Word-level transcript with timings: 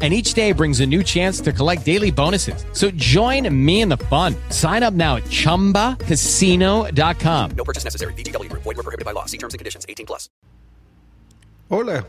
and 0.00 0.14
each 0.14 0.34
day 0.34 0.52
brings 0.52 0.78
a 0.78 0.86
new 0.86 1.02
chance 1.02 1.40
to 1.40 1.52
collect 1.52 1.84
daily 1.84 2.12
bonuses. 2.12 2.64
So 2.72 2.92
join 2.92 3.52
me 3.52 3.80
in 3.80 3.88
the 3.88 3.96
fun. 3.96 4.36
Sign 4.50 4.84
up 4.84 4.94
now 4.94 5.16
at 5.16 5.24
ChumbaCasino.com. 5.24 7.50
No 7.56 7.64
purchase 7.64 7.82
necessary. 7.82 8.14
BGW. 8.14 8.48
Void 8.52 8.64
were 8.64 8.74
prohibited 8.74 9.04
by 9.04 9.10
law. 9.10 9.24
See 9.26 9.38
terms 9.38 9.54
and 9.54 9.58
conditions. 9.58 9.84
18 9.88 10.06
plus. 10.06 10.30
Hola. 11.68 12.06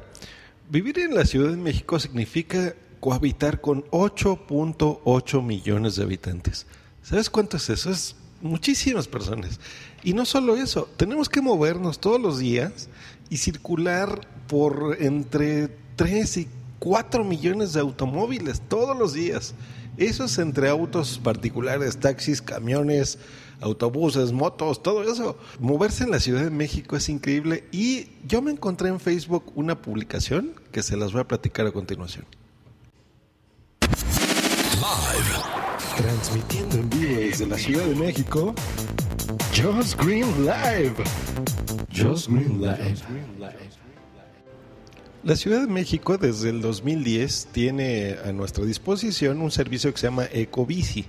Vivir 0.69 0.99
en 0.99 1.15
la 1.15 1.25
Ciudad 1.25 1.49
de 1.49 1.57
México 1.57 1.99
significa 1.99 2.75
cohabitar 2.99 3.59
con 3.59 3.83
8.8 3.85 5.43
millones 5.43 5.95
de 5.95 6.03
habitantes. 6.03 6.67
¿Sabes 7.01 7.29
cuánto 7.29 7.57
es 7.57 7.69
eso? 7.69 7.89
Es 7.89 8.15
muchísimas 8.41 9.07
personas. 9.07 9.59
Y 10.03 10.13
no 10.13 10.25
solo 10.25 10.55
eso, 10.55 10.87
tenemos 10.95 11.27
que 11.27 11.41
movernos 11.41 11.99
todos 11.99 12.21
los 12.21 12.39
días 12.39 12.87
y 13.29 13.37
circular 13.37 14.27
por 14.47 14.97
entre 14.99 15.69
3 15.95 16.37
y 16.37 16.47
4 16.79 17.23
millones 17.23 17.73
de 17.73 17.81
automóviles 17.81 18.61
todos 18.61 18.97
los 18.97 19.13
días. 19.13 19.53
Eso 19.97 20.23
es 20.23 20.37
entre 20.37 20.69
autos 20.69 21.19
particulares, 21.21 21.97
taxis, 21.97 22.41
camiones, 22.41 23.19
autobuses, 23.59 24.31
motos, 24.31 24.81
todo 24.81 25.03
eso. 25.03 25.37
Moverse 25.59 26.05
en 26.05 26.11
la 26.11 26.19
Ciudad 26.19 26.43
de 26.43 26.49
México 26.49 26.95
es 26.95 27.09
increíble 27.09 27.65
y 27.71 28.07
yo 28.25 28.41
me 28.41 28.51
encontré 28.51 28.89
en 28.89 28.99
Facebook 28.99 29.51
una 29.55 29.81
publicación 29.81 30.53
que 30.71 30.81
se 30.83 30.95
las 30.95 31.11
voy 31.11 31.21
a 31.21 31.27
platicar 31.27 31.67
a 31.67 31.71
continuación. 31.71 32.25
Live. 34.79 35.49
Transmitiendo 35.97 36.77
en 36.77 36.89
vivo 36.89 37.19
desde 37.19 37.45
la 37.45 37.57
Ciudad 37.57 37.83
de 37.83 37.95
México, 37.95 38.55
Just 39.53 40.01
Green 40.01 40.45
Live. 40.45 40.95
Just 41.93 42.29
Green 42.29 42.61
Live. 42.61 42.95
La 45.21 45.35
Ciudad 45.35 45.59
de 45.59 45.67
México 45.67 46.17
desde 46.17 46.49
el 46.49 46.61
2010 46.61 47.49
tiene 47.51 48.15
a 48.23 48.31
nuestra 48.31 48.63
disposición 48.63 49.41
un 49.41 49.51
servicio 49.51 49.91
que 49.91 49.99
se 49.99 50.07
llama 50.07 50.29
Ecobici. 50.31 51.05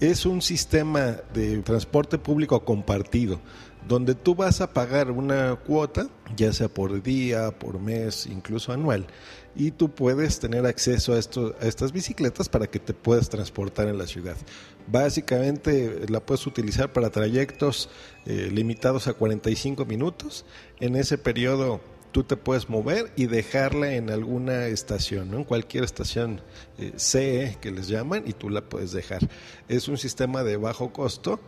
Es 0.00 0.24
un 0.24 0.40
sistema 0.40 1.18
de 1.34 1.58
transporte 1.58 2.16
público 2.16 2.64
compartido, 2.64 3.42
donde 3.86 4.14
tú 4.14 4.34
vas 4.34 4.62
a 4.62 4.72
pagar 4.72 5.10
una 5.10 5.56
cuota, 5.56 6.08
ya 6.34 6.50
sea 6.54 6.68
por 6.68 7.02
día, 7.02 7.50
por 7.50 7.78
mes, 7.78 8.24
incluso 8.24 8.72
anual, 8.72 9.06
y 9.54 9.70
tú 9.70 9.90
puedes 9.90 10.40
tener 10.40 10.64
acceso 10.64 11.12
a, 11.12 11.18
esto, 11.18 11.54
a 11.60 11.66
estas 11.66 11.92
bicicletas 11.92 12.48
para 12.48 12.68
que 12.68 12.78
te 12.78 12.94
puedas 12.94 13.28
transportar 13.28 13.86
en 13.86 13.98
la 13.98 14.06
ciudad. 14.06 14.36
Básicamente 14.90 16.06
la 16.08 16.20
puedes 16.20 16.46
utilizar 16.46 16.90
para 16.90 17.10
trayectos 17.10 17.90
eh, 18.24 18.48
limitados 18.50 19.08
a 19.08 19.12
45 19.12 19.84
minutos. 19.84 20.46
En 20.80 20.96
ese 20.96 21.18
periodo 21.18 21.82
tú 22.12 22.22
te 22.22 22.36
puedes 22.36 22.68
mover 22.68 23.12
y 23.16 23.26
dejarla 23.26 23.94
en 23.94 24.10
alguna 24.10 24.66
estación, 24.66 25.34
en 25.34 25.44
cualquier 25.44 25.82
estación 25.82 26.40
eh, 26.78 26.92
CE 26.96 27.58
que 27.60 27.70
les 27.70 27.88
llaman 27.88 28.24
y 28.26 28.34
tú 28.34 28.50
la 28.50 28.60
puedes 28.60 28.92
dejar. 28.92 29.28
Es 29.68 29.88
un 29.88 29.98
sistema 29.98 30.44
de 30.44 30.56
bajo 30.58 30.92
costo, 30.92 31.40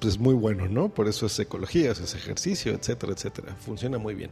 pues 0.00 0.18
muy 0.18 0.34
bueno, 0.34 0.68
¿no? 0.68 0.92
Por 0.92 1.06
eso 1.06 1.26
es 1.26 1.38
ecología, 1.38 1.92
es 1.92 2.14
ejercicio, 2.14 2.72
etcétera, 2.72 3.12
etcétera. 3.12 3.54
Funciona 3.60 3.98
muy 3.98 4.14
bien. 4.14 4.30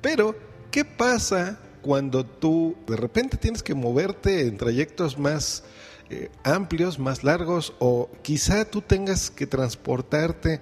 Pero, 0.00 0.34
¿qué 0.70 0.84
pasa 0.84 1.60
cuando 1.82 2.24
tú 2.24 2.76
de 2.86 2.96
repente 2.96 3.36
tienes 3.36 3.62
que 3.62 3.74
moverte 3.74 4.48
en 4.48 4.56
trayectos 4.56 5.18
más 5.18 5.62
eh, 6.08 6.30
amplios, 6.44 6.98
más 6.98 7.24
largos, 7.24 7.74
o 7.80 8.10
quizá 8.22 8.64
tú 8.64 8.80
tengas 8.80 9.30
que 9.30 9.46
transportarte 9.46 10.60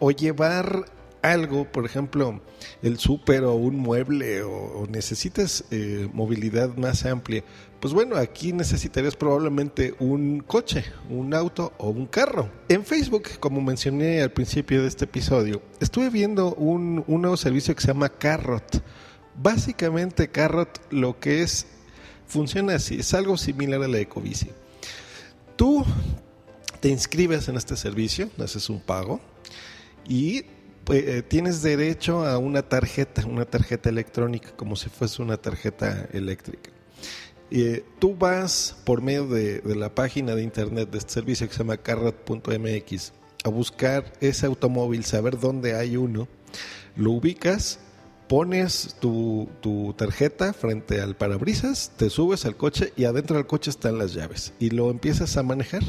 o 0.00 0.10
llevar 0.10 0.86
algo, 1.22 1.70
por 1.70 1.84
ejemplo, 1.84 2.40
el 2.82 2.98
súper 2.98 3.44
o 3.44 3.54
un 3.54 3.76
mueble 3.76 4.42
o, 4.42 4.86
necesitas 4.88 5.64
eh, 5.70 6.08
movilidad 6.12 6.76
más 6.76 7.04
amplia, 7.04 7.44
pues 7.80 7.94
bueno, 7.94 8.16
aquí 8.16 8.52
necesitarías 8.52 9.16
probablemente 9.16 9.94
un 10.00 10.40
coche, 10.40 10.84
un 11.08 11.32
auto 11.34 11.72
o 11.78 11.88
un 11.90 12.06
carro. 12.06 12.50
En 12.68 12.84
Facebook, 12.84 13.28
como 13.40 13.60
mencioné 13.60 14.20
al 14.20 14.32
principio 14.32 14.82
de 14.82 14.88
este 14.88 15.06
episodio, 15.06 15.62
estuve 15.80 16.10
viendo 16.10 16.54
un, 16.54 17.04
un 17.06 17.22
nuevo 17.22 17.36
servicio 17.36 17.74
que 17.74 17.80
se 17.80 17.88
llama 17.88 18.10
Carrot. 18.10 18.82
Básicamente 19.36 20.28
Carrot 20.28 20.80
lo 20.90 21.18
que 21.18 21.42
es, 21.42 21.66
funciona 22.26 22.74
así, 22.74 22.96
es 22.96 23.14
algo 23.14 23.38
similar 23.38 23.82
a 23.82 23.88
la 23.88 23.98
Ecobici. 23.98 24.50
Tú 25.56 25.84
te 26.80 26.88
inscribes 26.88 27.48
en 27.48 27.56
este 27.56 27.76
servicio, 27.76 28.30
haces 28.38 28.68
un 28.68 28.80
pago 28.80 29.20
y 30.08 30.44
eh, 30.88 31.22
tienes 31.26 31.62
derecho 31.62 32.26
a 32.26 32.38
una 32.38 32.62
tarjeta, 32.62 33.24
una 33.26 33.44
tarjeta 33.44 33.88
electrónica, 33.88 34.50
como 34.56 34.76
si 34.76 34.88
fuese 34.88 35.22
una 35.22 35.36
tarjeta 35.36 36.08
eléctrica. 36.12 36.70
Eh, 37.50 37.84
tú 37.98 38.14
vas 38.14 38.76
por 38.84 39.02
medio 39.02 39.26
de, 39.26 39.60
la 39.64 39.92
página 39.94 40.34
de 40.34 40.42
internet 40.42 40.90
de 40.90 40.98
este 40.98 41.14
servicio 41.14 41.48
que 41.48 41.52
se 41.52 41.58
llama 41.58 41.76
carrot.mx 41.76 43.12
a 43.42 43.48
buscar 43.48 44.12
ese 44.20 44.46
automóvil, 44.46 45.04
saber 45.04 45.38
dónde 45.38 45.74
hay 45.74 45.96
uno, 45.96 46.28
lo 46.94 47.12
ubicas, 47.12 47.80
pones 48.28 48.96
tu, 49.00 49.48
tarjeta 49.96 50.52
frente 50.52 51.00
al 51.00 51.16
parabrisas, 51.16 51.90
te 51.96 52.10
subes 52.10 52.44
al 52.44 52.56
coche 52.56 52.92
y 52.96 53.04
adentro 53.04 53.36
del 53.36 53.46
coche 53.46 53.70
están 53.70 53.98
las 53.98 54.12
llaves 54.14 54.52
y 54.60 54.70
lo 54.70 54.90
empiezas 54.90 55.36
a 55.36 55.42
manejar. 55.42 55.82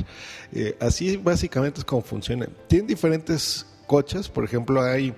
Eh, 0.54 0.76
así 0.80 1.18
básicamente 1.18 1.82
es 1.82 1.86
como 1.86 2.02
funciona. 2.02 2.48
Tienen 2.68 2.88
diferentes 2.88 3.68
coches, 3.92 4.30
por 4.30 4.46
ejemplo, 4.46 4.82
hay 4.82 5.14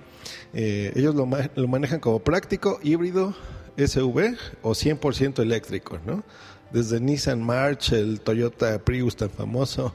eh, 0.52 0.90
ellos 0.96 1.14
lo, 1.14 1.28
lo, 1.54 1.68
manejan 1.68 2.00
como 2.00 2.18
práctico, 2.18 2.80
híbrido, 2.82 3.32
SUV 3.76 4.36
o 4.62 4.72
100% 4.72 5.38
eléctrico, 5.38 6.00
¿no? 6.04 6.24
Desde 6.72 6.98
Nissan 6.98 7.40
March, 7.40 7.92
el 7.92 8.20
Toyota 8.20 8.80
Prius 8.80 9.14
tan 9.14 9.30
famoso, 9.30 9.94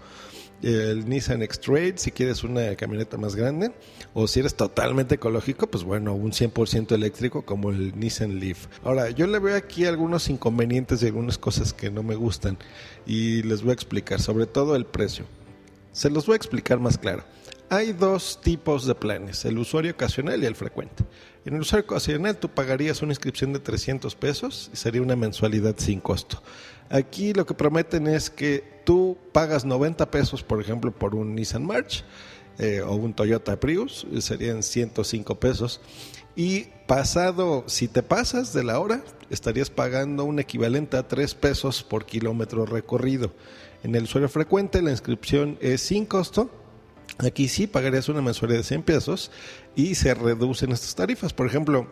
el 0.61 1.09
Nissan 1.09 1.41
X-Trail, 1.41 1.97
si 1.97 2.11
quieres 2.11 2.45
una 2.45 2.73
camioneta 2.77 3.17
más 3.17 3.35
grande, 3.35 3.73
o 4.13 4.29
si 4.29 4.39
eres 4.39 4.55
totalmente 4.55 5.15
ecológico, 5.15 5.67
pues 5.67 5.83
bueno, 5.83 6.13
un 6.13 6.31
100% 6.31 6.93
eléctrico 6.93 7.41
como 7.41 7.71
el 7.71 7.99
Nissan 7.99 8.39
Leaf. 8.39 8.67
Ahora, 8.85 9.09
yo 9.09 9.27
le 9.27 9.39
veo 9.39 9.57
aquí 9.57 9.87
algunos 9.87 10.29
inconvenientes 10.29 11.03
y 11.03 11.07
algunas 11.07 11.37
cosas 11.37 11.73
que 11.73 11.91
no 11.91 12.01
me 12.01 12.15
gustan 12.15 12.57
y 13.05 13.43
les 13.43 13.61
voy 13.61 13.71
a 13.71 13.73
explicar, 13.73 14.21
sobre 14.21 14.45
todo 14.45 14.77
el 14.77 14.85
precio. 14.85 15.25
Se 15.91 16.09
los 16.09 16.27
voy 16.27 16.35
a 16.35 16.37
explicar 16.37 16.79
más 16.79 16.97
claro. 16.97 17.25
Hay 17.71 17.93
dos 17.93 18.41
tipos 18.41 18.87
de 18.87 18.95
planes, 18.95 19.45
el 19.45 19.59
usuario 19.59 19.91
ocasional 19.91 20.41
y 20.41 20.47
el 20.47 20.55
frecuente. 20.55 21.03
En 21.45 21.53
el 21.53 21.61
usuario 21.61 21.85
ocasional 21.85 22.35
tú 22.37 22.49
pagarías 22.49 23.03
una 23.03 23.11
inscripción 23.11 23.53
de 23.53 23.59
300 23.59 24.15
pesos 24.15 24.71
y 24.73 24.75
sería 24.75 25.03
una 25.03 25.15
mensualidad 25.15 25.75
sin 25.77 25.99
costo. 25.99 26.41
Aquí 26.89 27.31
lo 27.31 27.45
que 27.45 27.53
prometen 27.53 28.07
es 28.07 28.31
que 28.31 28.81
tú 28.85 29.19
pagas 29.31 29.65
90 29.65 30.09
pesos, 30.09 30.41
por 30.41 30.59
ejemplo, 30.59 30.91
por 30.91 31.13
un 31.13 31.35
Nissan 31.35 31.63
March 31.63 32.03
eh, 32.57 32.81
o 32.81 32.95
un 32.95 33.13
Toyota 33.13 33.59
Prius, 33.59 34.07
serían 34.19 34.63
105 34.63 35.39
pesos. 35.39 35.79
Y 36.35 36.69
pasado, 36.87 37.65
si 37.67 37.87
te 37.87 38.01
pasas 38.01 38.51
de 38.51 38.63
la 38.63 38.79
hora, 38.79 39.03
estarías 39.29 39.69
pagando 39.69 40.23
un 40.25 40.39
equivalente 40.39 40.97
a 40.97 41.07
3 41.07 41.35
pesos 41.35 41.83
por 41.83 42.07
kilómetro 42.07 42.65
recorrido. 42.65 43.31
En 43.83 43.93
el 43.93 44.05
usuario 44.05 44.27
frecuente 44.27 44.81
la 44.81 44.89
inscripción 44.89 45.59
es 45.61 45.81
sin 45.81 46.07
costo 46.07 46.49
Aquí 47.17 47.47
sí 47.47 47.67
pagarías 47.67 48.09
una 48.09 48.21
mensualidad 48.21 48.59
de 48.59 48.63
100 48.63 48.83
pesos 48.83 49.31
y 49.75 49.95
se 49.95 50.13
reducen 50.13 50.71
estas 50.71 50.95
tarifas. 50.95 51.33
Por 51.33 51.47
ejemplo, 51.47 51.87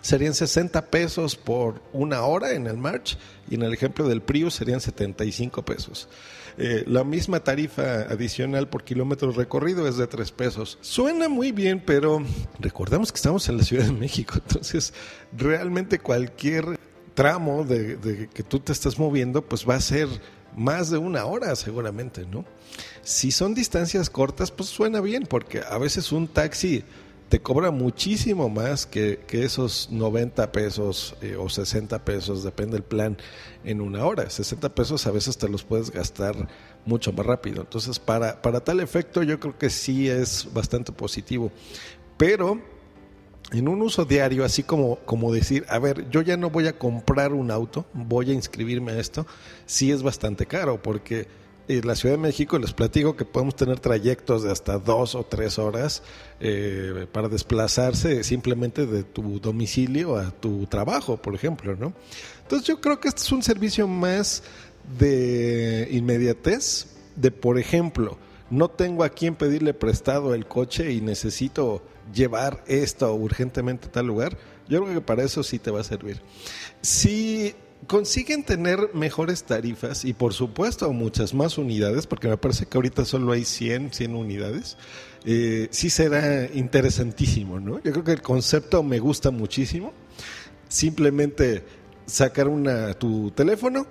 serían 0.00 0.34
60 0.34 0.90
pesos 0.90 1.36
por 1.36 1.82
una 1.92 2.22
hora 2.22 2.52
en 2.52 2.66
el 2.66 2.76
March 2.76 3.18
y 3.48 3.54
en 3.54 3.62
el 3.62 3.72
ejemplo 3.72 4.08
del 4.08 4.22
Prius 4.22 4.54
serían 4.54 4.80
75 4.80 5.64
pesos. 5.64 6.08
Eh, 6.56 6.84
la 6.86 7.04
misma 7.04 7.40
tarifa 7.40 8.02
adicional 8.02 8.68
por 8.68 8.84
kilómetro 8.84 9.30
recorrido 9.30 9.86
es 9.86 9.96
de 9.96 10.06
3 10.06 10.32
pesos. 10.32 10.78
Suena 10.80 11.28
muy 11.28 11.52
bien, 11.52 11.82
pero 11.84 12.22
recordemos 12.58 13.12
que 13.12 13.16
estamos 13.16 13.48
en 13.48 13.58
la 13.58 13.64
Ciudad 13.64 13.84
de 13.84 13.92
México, 13.92 14.34
entonces 14.48 14.92
realmente 15.36 15.98
cualquier 15.98 16.78
tramo 17.14 17.64
de 17.64 18.28
que 18.32 18.42
tú 18.44 18.60
te 18.60 18.72
estás 18.72 18.96
moviendo 18.96 19.42
pues 19.42 19.68
va 19.68 19.74
a 19.74 19.80
ser 19.80 20.08
más 20.58 20.90
de 20.90 20.98
una 20.98 21.24
hora 21.24 21.54
seguramente, 21.56 22.26
¿no? 22.26 22.44
Si 23.02 23.30
son 23.30 23.54
distancias 23.54 24.10
cortas, 24.10 24.50
pues 24.50 24.68
suena 24.68 25.00
bien, 25.00 25.24
porque 25.24 25.62
a 25.66 25.78
veces 25.78 26.12
un 26.12 26.28
taxi 26.28 26.84
te 27.28 27.40
cobra 27.40 27.70
muchísimo 27.70 28.48
más 28.48 28.86
que, 28.86 29.20
que 29.26 29.44
esos 29.44 29.88
90 29.90 30.50
pesos 30.50 31.14
eh, 31.20 31.36
o 31.36 31.48
60 31.48 32.04
pesos, 32.04 32.42
depende 32.42 32.72
del 32.72 32.82
plan, 32.82 33.18
en 33.64 33.80
una 33.80 34.04
hora. 34.04 34.28
60 34.28 34.74
pesos 34.74 35.06
a 35.06 35.10
veces 35.10 35.36
te 35.36 35.48
los 35.48 35.62
puedes 35.62 35.90
gastar 35.90 36.48
mucho 36.86 37.12
más 37.12 37.26
rápido. 37.26 37.60
Entonces, 37.60 37.98
para, 37.98 38.40
para 38.40 38.60
tal 38.60 38.80
efecto, 38.80 39.22
yo 39.22 39.38
creo 39.38 39.58
que 39.58 39.70
sí 39.70 40.08
es 40.08 40.48
bastante 40.52 40.90
positivo. 40.90 41.52
Pero 42.16 42.60
en 43.52 43.68
un 43.68 43.80
uso 43.80 44.04
diario, 44.04 44.44
así 44.44 44.62
como, 44.62 44.96
como 45.00 45.32
decir, 45.32 45.64
a 45.68 45.78
ver, 45.78 46.08
yo 46.10 46.20
ya 46.20 46.36
no 46.36 46.50
voy 46.50 46.66
a 46.66 46.78
comprar 46.78 47.32
un 47.32 47.50
auto, 47.50 47.86
voy 47.94 48.30
a 48.30 48.34
inscribirme 48.34 48.92
a 48.92 48.98
esto, 48.98 49.26
sí 49.66 49.90
es 49.90 50.02
bastante 50.02 50.46
caro, 50.46 50.82
porque 50.82 51.26
en 51.68 51.86
la 51.86 51.94
Ciudad 51.94 52.14
de 52.14 52.22
México 52.22 52.58
les 52.58 52.72
platico 52.72 53.16
que 53.16 53.24
podemos 53.24 53.54
tener 53.54 53.78
trayectos 53.78 54.42
de 54.42 54.50
hasta 54.50 54.78
dos 54.78 55.14
o 55.14 55.24
tres 55.24 55.58
horas 55.58 56.02
eh, 56.40 57.06
para 57.12 57.28
desplazarse 57.28 58.24
simplemente 58.24 58.86
de 58.86 59.04
tu 59.04 59.38
domicilio 59.38 60.16
a 60.16 60.30
tu 60.30 60.66
trabajo, 60.66 61.16
por 61.18 61.34
ejemplo, 61.34 61.76
¿no? 61.76 61.92
Entonces 62.42 62.66
yo 62.66 62.80
creo 62.80 63.00
que 63.00 63.08
este 63.08 63.22
es 63.22 63.32
un 63.32 63.42
servicio 63.42 63.86
más 63.86 64.42
de 64.98 65.88
inmediatez, 65.90 66.86
de 67.16 67.30
por 67.30 67.58
ejemplo, 67.58 68.16
no 68.50 68.68
tengo 68.68 69.04
a 69.04 69.10
quién 69.10 69.34
pedirle 69.34 69.74
prestado 69.74 70.34
el 70.34 70.46
coche 70.46 70.92
y 70.92 71.00
necesito 71.00 71.82
llevar 72.12 72.64
esto 72.66 73.14
urgentemente 73.14 73.88
a 73.88 73.92
tal 73.92 74.06
lugar, 74.06 74.38
yo 74.68 74.82
creo 74.82 74.94
que 74.94 75.00
para 75.00 75.22
eso 75.22 75.42
sí 75.42 75.58
te 75.58 75.70
va 75.70 75.80
a 75.80 75.84
servir. 75.84 76.20
Si 76.80 77.54
consiguen 77.86 78.44
tener 78.44 78.90
mejores 78.94 79.44
tarifas 79.44 80.04
y 80.04 80.12
por 80.12 80.34
supuesto 80.34 80.92
muchas 80.92 81.34
más 81.34 81.58
unidades, 81.58 82.06
porque 82.06 82.28
me 82.28 82.36
parece 82.36 82.66
que 82.66 82.76
ahorita 82.76 83.04
solo 83.04 83.32
hay 83.32 83.44
100, 83.44 83.92
100 83.92 84.14
unidades, 84.14 84.76
eh, 85.24 85.68
sí 85.70 85.90
será 85.90 86.46
interesantísimo, 86.52 87.60
¿no? 87.60 87.82
Yo 87.82 87.92
creo 87.92 88.04
que 88.04 88.12
el 88.12 88.22
concepto 88.22 88.82
me 88.82 88.98
gusta 88.98 89.30
muchísimo. 89.30 89.92
Simplemente 90.68 91.64
sacar 92.06 92.48
una, 92.48 92.94
tu 92.94 93.30
teléfono, 93.30 93.86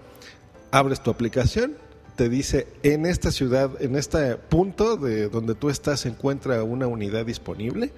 abres 0.72 1.02
tu 1.02 1.10
aplicación, 1.10 1.76
te 2.18 2.30
dice 2.30 2.68
en 2.84 3.06
esta 3.06 3.32
ciudad, 3.32 3.72
en 3.80 3.96
este 3.96 4.36
punto 4.36 4.98
de 4.98 5.30
donde 5.30 5.54
tú 5.54 5.70
estás 5.70 6.06
encuentra 6.06 6.64
una 6.64 6.88
unidad 6.88 7.26
disponible, 7.26 7.94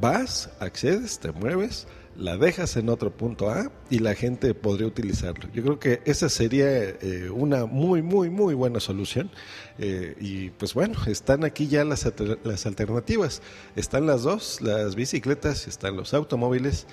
vas, 0.00 0.50
accedes, 0.60 1.18
te 1.18 1.32
mueves, 1.32 1.86
la 2.14 2.36
dejas 2.36 2.76
en 2.76 2.90
otro 2.90 3.10
punto 3.10 3.48
A 3.48 3.72
y 3.88 4.00
la 4.00 4.14
gente 4.14 4.52
podría 4.52 4.86
utilizarlo. 4.86 5.48
Yo 5.54 5.62
creo 5.62 5.78
que 5.78 6.02
esa 6.04 6.28
sería 6.28 6.68
eh, 6.70 7.30
una 7.32 7.64
muy, 7.64 8.02
muy, 8.02 8.28
muy 8.28 8.52
buena 8.54 8.80
solución. 8.80 9.30
Eh, 9.78 10.14
y 10.20 10.50
pues 10.50 10.74
bueno, 10.74 10.98
están 11.06 11.42
aquí 11.44 11.68
ya 11.68 11.84
las, 11.84 12.06
las 12.44 12.66
alternativas. 12.66 13.40
Están 13.76 14.06
las 14.06 14.24
dos, 14.24 14.60
las 14.60 14.94
bicicletas, 14.94 15.68
están 15.68 15.96
los 15.96 16.12
automóviles, 16.12 16.86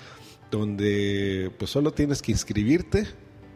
donde 0.52 1.52
pues 1.58 1.72
solo 1.72 1.92
tienes 1.92 2.22
que 2.22 2.32
inscribirte, 2.32 3.08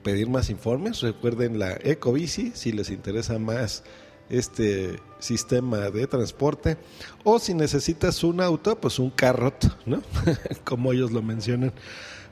pedir 0.09 0.27
más 0.27 0.49
informes. 0.49 1.01
Recuerden 1.01 1.59
la 1.59 1.73
Ecobici 1.83 2.51
si 2.55 2.71
les 2.71 2.89
interesa 2.89 3.37
más 3.37 3.83
este 4.29 4.99
sistema 5.19 5.91
de 5.91 6.07
transporte 6.07 6.77
o 7.23 7.37
si 7.37 7.53
necesitas 7.53 8.23
un 8.23 8.41
auto, 8.41 8.79
pues 8.79 8.97
un 8.97 9.11
carrot, 9.11 9.85
¿no? 9.85 10.01
Como 10.63 10.93
ellos 10.93 11.11
lo 11.11 11.21
mencionan. 11.21 11.73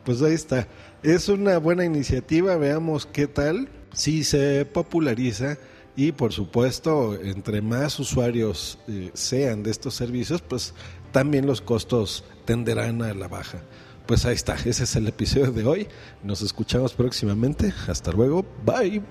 Pues 0.03 0.23
ahí 0.23 0.33
está. 0.33 0.67
Es 1.03 1.29
una 1.29 1.59
buena 1.59 1.85
iniciativa, 1.85 2.55
veamos 2.57 3.05
qué 3.05 3.27
tal 3.27 3.69
si 3.93 4.23
se 4.23 4.65
populariza 4.65 5.57
y 5.95 6.13
por 6.13 6.33
supuesto, 6.33 7.15
entre 7.21 7.61
más 7.61 7.99
usuarios 7.99 8.79
eh, 8.87 9.11
sean 9.13 9.61
de 9.61 9.69
estos 9.69 9.93
servicios, 9.93 10.41
pues 10.41 10.73
también 11.11 11.45
los 11.45 11.61
costos 11.61 12.23
tenderán 12.45 13.03
a 13.03 13.13
la 13.13 13.27
baja. 13.27 13.61
Pues 14.07 14.25
ahí 14.25 14.35
está, 14.35 14.55
ese 14.55 14.85
es 14.85 14.95
el 14.95 15.07
episodio 15.07 15.51
de 15.51 15.65
hoy. 15.65 15.87
Nos 16.23 16.41
escuchamos 16.41 16.93
próximamente. 16.93 17.73
Hasta 17.87 18.11
luego. 18.13 18.45
Bye. 18.65 19.01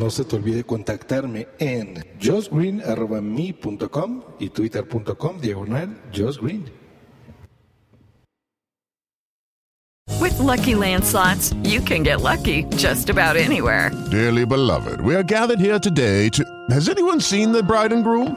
No 0.00 0.10
se 0.10 0.24
te 0.24 0.34
olvide 0.36 0.64
contactarme 0.64 1.46
en 1.58 2.04
josgreen.me.com 2.20 4.22
y 4.40 4.48
twitter.com 4.50 5.40
diagonal 5.40 5.96
josgreen. 6.12 6.64
With 10.20 10.38
lucky 10.38 10.74
landslots, 10.74 11.54
you 11.64 11.80
can 11.80 12.02
get 12.02 12.20
lucky 12.20 12.64
just 12.76 13.08
about 13.08 13.36
anywhere. 13.36 13.90
Dearly 14.10 14.44
beloved, 14.44 15.00
we 15.00 15.14
are 15.14 15.22
gathered 15.22 15.60
here 15.60 15.78
today 15.78 16.28
to. 16.30 16.44
Has 16.70 16.88
anyone 16.88 17.20
seen 17.20 17.52
the 17.52 17.62
bride 17.62 17.92
and 17.92 18.02
groom? 18.02 18.36